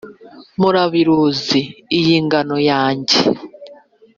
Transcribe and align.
murabiruzi 0.59 1.59
iyi 1.99 2.17
ngano 2.25 2.57
yanjye 2.69 3.17